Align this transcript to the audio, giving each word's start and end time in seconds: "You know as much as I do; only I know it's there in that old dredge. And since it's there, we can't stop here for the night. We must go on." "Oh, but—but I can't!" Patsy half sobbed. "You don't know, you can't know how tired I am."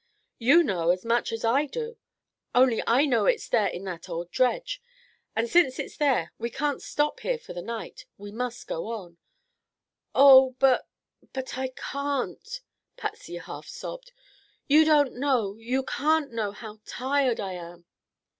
"You 0.39 0.63
know 0.63 0.89
as 0.89 1.05
much 1.05 1.31
as 1.31 1.45
I 1.45 1.67
do; 1.67 1.95
only 2.55 2.81
I 2.87 3.05
know 3.05 3.27
it's 3.27 3.47
there 3.47 3.67
in 3.67 3.83
that 3.83 4.09
old 4.09 4.31
dredge. 4.31 4.81
And 5.35 5.47
since 5.47 5.77
it's 5.77 5.95
there, 5.97 6.33
we 6.39 6.49
can't 6.49 6.81
stop 6.81 7.19
here 7.19 7.37
for 7.37 7.53
the 7.53 7.61
night. 7.61 8.07
We 8.17 8.31
must 8.31 8.65
go 8.65 8.87
on." 8.87 9.19
"Oh, 10.15 10.55
but—but 10.57 11.55
I 11.55 11.67
can't!" 11.75 12.61
Patsy 12.97 13.35
half 13.35 13.67
sobbed. 13.67 14.11
"You 14.67 14.85
don't 14.85 15.13
know, 15.17 15.53
you 15.59 15.83
can't 15.83 16.31
know 16.31 16.51
how 16.51 16.79
tired 16.87 17.39
I 17.39 17.53
am." 17.53 17.85